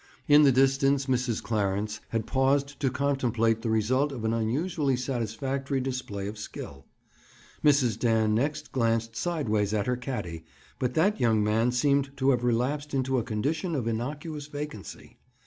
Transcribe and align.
In 0.27 0.41
the 0.41 0.51
distance 0.51 1.05
Mrs. 1.05 1.43
Clarence 1.43 2.01
had 2.09 2.25
paused 2.25 2.79
to 2.79 2.89
contemplate 2.89 3.61
the 3.61 3.69
result 3.69 4.11
of 4.11 4.25
an 4.25 4.33
unusually 4.33 4.97
satisfactory 4.97 5.79
display 5.79 6.25
of 6.27 6.39
skill. 6.39 6.85
Mrs. 7.63 7.99
Dan 7.99 8.33
next 8.33 8.71
glanced 8.71 9.15
sidewise 9.15 9.75
at 9.75 9.85
her 9.85 9.95
caddy, 9.97 10.43
but 10.79 10.95
that 10.95 11.19
young 11.19 11.43
man 11.43 11.71
seemed 11.71 12.17
to 12.17 12.31
have 12.31 12.43
relapsed 12.43 12.95
into 12.95 13.19
a 13.19 13.23
condition 13.23 13.75
of 13.75 13.87
innocuous 13.87 14.47
vacancy. 14.47 15.19